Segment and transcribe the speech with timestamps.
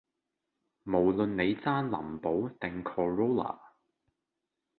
[0.83, 3.55] 無論你揸林寶定 corolla